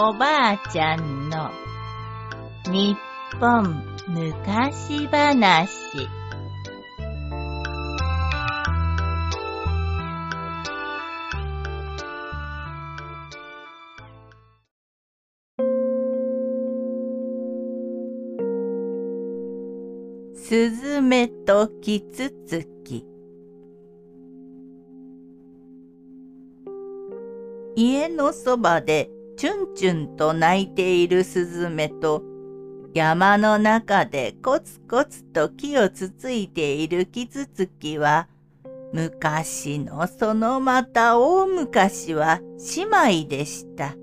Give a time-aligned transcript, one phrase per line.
[0.00, 1.50] おばあちゃんの
[2.66, 2.96] 日
[3.40, 5.68] 本昔話。
[20.36, 23.04] すずめときつつき
[27.74, 32.24] 家のそばでチュンチュンと鳴いているスズメと
[32.92, 38.26] 山の中でコツコツと木をつついているキツツキは
[38.92, 42.40] 昔のそのまた大昔は
[42.76, 42.82] 姉
[43.20, 43.94] 妹でした。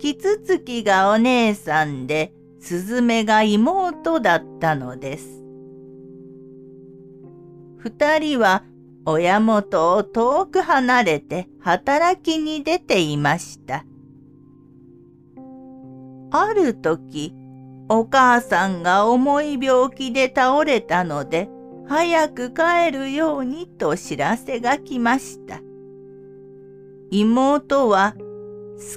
[0.00, 5.44] キツツキがお姉さんでスズメが妹だったのです。
[7.78, 8.64] 二人は
[9.06, 13.84] 親元を遠く離れて働きに出ていました。
[16.30, 17.34] ある時、
[17.88, 21.48] お母さんが重い病気で倒れたので、
[21.86, 25.60] 早く帰るようにと知らせが来ました。
[27.10, 28.14] 妹は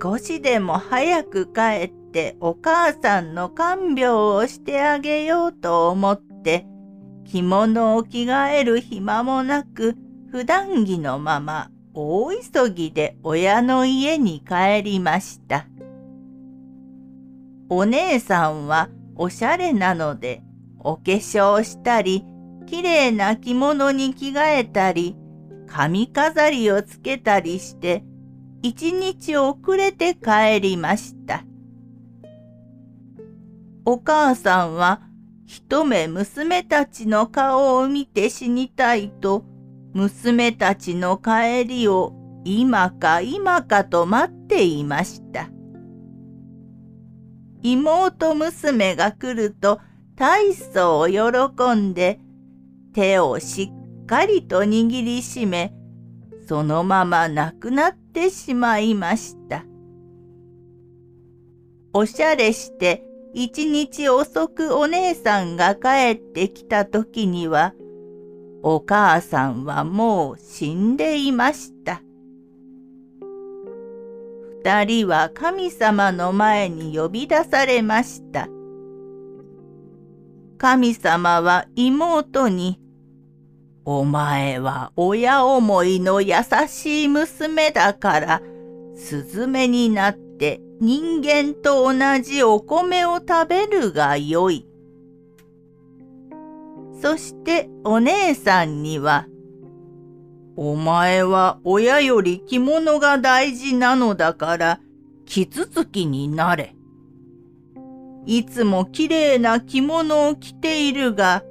[0.00, 6.67] 少しでも早く帰ってお母さんの看病をしてあげようと思って
[7.30, 9.94] 着物を着替える暇もなく
[10.30, 15.66] 普段着のまま大急ぎで親の家に帰りました。
[17.68, 20.42] お姉さんはおしゃれなので
[20.78, 22.24] お化粧したり
[22.66, 25.14] きれいな着物に着替えたり
[25.66, 28.04] 髪飾りをつけたりして
[28.62, 31.44] 一日遅れて帰りました。
[33.84, 35.02] お母さんは
[35.50, 39.46] 一目娘たちの顔を見て死にたいと
[39.94, 42.12] 娘たちの帰りを
[42.44, 45.48] 今か今かと待っていました。
[47.62, 49.80] 妹娘が来ると
[50.16, 52.20] 大層喜んで
[52.92, 55.72] 手をしっかりと握りしめ
[56.46, 59.64] そのまま亡くなってしまいました。
[61.94, 67.74] おしゃれして一日遅くお姉さんが帰ってきた時には、
[68.62, 72.02] お母さんはもう死んでいました。
[74.64, 78.48] 二人は神様の前に呼び出されました。
[80.56, 82.80] 神様は妹に、
[83.84, 86.34] お前は親思いの優
[86.66, 88.42] しい娘だから、
[88.96, 94.66] スズメになってて人間と同じお米を食べるがよい。
[97.02, 99.26] そしてお姉さんには、
[100.56, 104.80] お前は親より着物が大事なのだから、
[105.26, 106.74] キツツキになれ。
[108.26, 111.44] いつもきれいな着物を着ているが、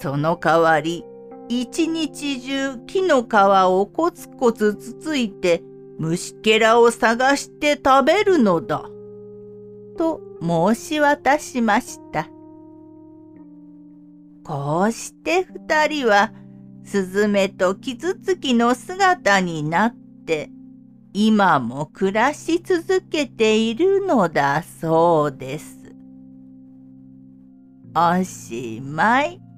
[0.00, 1.04] その代わり、
[1.48, 3.34] 一日中木の皮
[3.68, 5.62] をコツコツつついて
[5.98, 8.84] 虫けらを探して食べるのだ。
[9.96, 12.28] と申し渡しました。
[14.44, 16.32] こうして二人は
[16.84, 19.94] スズメとキツツキの姿になっ
[20.26, 20.50] て
[21.12, 25.94] 今も暮らし続けているのだそうです。
[27.94, 29.51] おしまい。